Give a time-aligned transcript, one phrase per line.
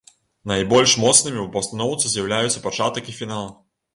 [0.51, 3.45] Найбольш моцнымі ў пастаноўцы з'яўляюцца пачатак і фінал.